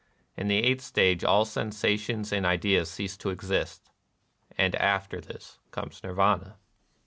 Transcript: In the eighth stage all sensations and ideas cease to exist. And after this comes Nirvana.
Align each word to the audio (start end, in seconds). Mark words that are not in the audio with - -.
In 0.35 0.47
the 0.47 0.63
eighth 0.63 0.81
stage 0.83 1.23
all 1.23 1.45
sensations 1.45 2.33
and 2.33 2.43
ideas 2.43 2.89
cease 2.89 3.15
to 3.17 3.29
exist. 3.29 3.91
And 4.57 4.73
after 4.77 5.21
this 5.21 5.59
comes 5.69 6.01
Nirvana. 6.03 6.57